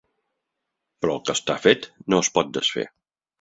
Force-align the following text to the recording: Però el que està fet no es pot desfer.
Però 1.03 1.17
el 1.17 1.21
que 1.27 1.35
està 1.39 1.57
fet 1.67 1.85
no 2.15 2.23
es 2.23 2.33
pot 2.39 2.51
desfer. 2.59 2.89